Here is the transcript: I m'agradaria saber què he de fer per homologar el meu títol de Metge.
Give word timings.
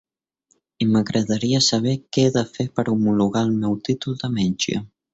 I 0.85 0.87
m'agradaria 0.93 1.61
saber 1.67 1.95
què 2.17 2.25
he 2.25 2.33
de 2.39 2.45
fer 2.57 2.67
per 2.81 2.89
homologar 2.97 3.47
el 3.49 3.55
meu 3.63 3.81
títol 3.91 4.21
de 4.25 4.35
Metge. 4.43 4.87